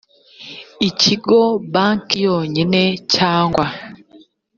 [0.87, 1.39] ikigo
[1.73, 2.81] banki yonyine
[3.13, 3.65] cyangwa